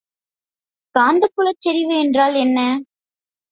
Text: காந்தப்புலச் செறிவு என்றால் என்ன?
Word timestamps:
காந்தப்புலச் 0.95 1.59
செறிவு 1.59 1.95
என்றால் 1.99 2.35
என்ன? 2.35 2.59